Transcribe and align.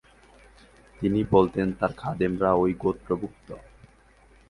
তিনি 0.99 1.19
বলতেন, 1.31 1.67
তার 1.79 1.91
খাদেমরা 1.93 2.49
ঐ 2.53 2.63
গোত্রভুক্ত। 2.73 3.47